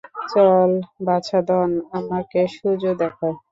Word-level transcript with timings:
চল, 0.31 0.71
বাছাধন, 1.05 1.69
আমাকে 1.99 2.39
সূর্য 2.55 2.83
দেখা। 3.01 3.29